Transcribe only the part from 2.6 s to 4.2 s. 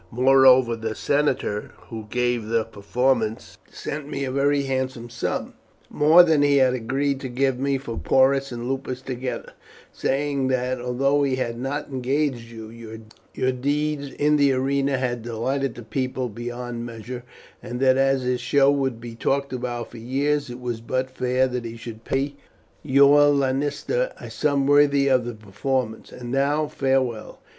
performances sent